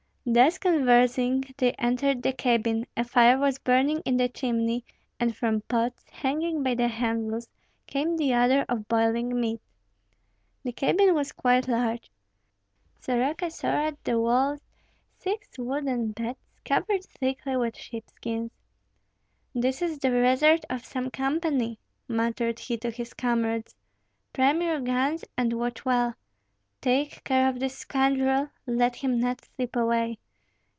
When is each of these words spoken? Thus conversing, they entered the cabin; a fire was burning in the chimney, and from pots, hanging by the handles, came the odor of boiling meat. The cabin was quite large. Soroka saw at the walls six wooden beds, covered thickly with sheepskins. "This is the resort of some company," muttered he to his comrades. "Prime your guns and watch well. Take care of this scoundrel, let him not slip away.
Thus 0.23 0.59
conversing, 0.59 1.43
they 1.57 1.71
entered 1.73 2.21
the 2.21 2.31
cabin; 2.31 2.85
a 2.95 3.03
fire 3.03 3.39
was 3.39 3.57
burning 3.57 4.01
in 4.05 4.17
the 4.17 4.29
chimney, 4.29 4.85
and 5.19 5.35
from 5.35 5.61
pots, 5.61 6.05
hanging 6.11 6.61
by 6.61 6.75
the 6.75 6.87
handles, 6.87 7.49
came 7.87 8.15
the 8.17 8.31
odor 8.35 8.63
of 8.69 8.87
boiling 8.87 9.41
meat. 9.41 9.59
The 10.63 10.73
cabin 10.73 11.15
was 11.15 11.31
quite 11.31 11.67
large. 11.67 12.11
Soroka 12.99 13.49
saw 13.49 13.87
at 13.87 14.01
the 14.03 14.19
walls 14.19 14.61
six 15.17 15.57
wooden 15.57 16.11
beds, 16.11 16.39
covered 16.63 17.03
thickly 17.03 17.57
with 17.57 17.75
sheepskins. 17.75 18.51
"This 19.55 19.81
is 19.81 19.97
the 19.97 20.11
resort 20.11 20.63
of 20.69 20.85
some 20.85 21.09
company," 21.09 21.79
muttered 22.07 22.59
he 22.59 22.77
to 22.77 22.91
his 22.91 23.15
comrades. 23.15 23.73
"Prime 24.33 24.61
your 24.61 24.81
guns 24.81 25.25
and 25.35 25.53
watch 25.53 25.83
well. 25.83 26.13
Take 26.79 27.23
care 27.25 27.47
of 27.47 27.59
this 27.59 27.77
scoundrel, 27.77 28.49
let 28.65 28.95
him 28.95 29.19
not 29.19 29.45
slip 29.45 29.75
away. 29.75 30.17